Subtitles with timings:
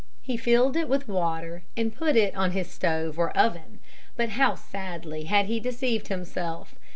[0.23, 3.77] He filled it with water and put it on his stove or oven,
[4.15, 6.73] but how sadly had he deceived himself.